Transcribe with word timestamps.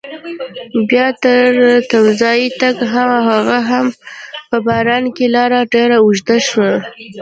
بیا 0.89 1.07
تر 1.23 1.49
تمځایه 1.89 2.47
تګ 2.61 2.75
هغه 3.29 3.59
هم 3.69 3.87
په 4.49 4.57
باران 4.67 5.05
کې 5.15 5.25
لاره 5.35 5.59
ډېره 5.73 5.97
اوږده 6.01 6.37
شوه. 6.47 6.71